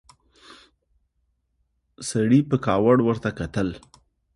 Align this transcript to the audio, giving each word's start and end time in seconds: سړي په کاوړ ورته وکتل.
سړي 2.09 2.39
په 2.49 2.55
کاوړ 2.65 2.97
ورته 3.03 3.27
وکتل. 3.31 3.69